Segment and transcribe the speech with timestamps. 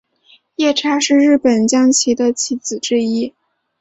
[0.55, 3.35] 夜叉是日本将棋的棋子之一。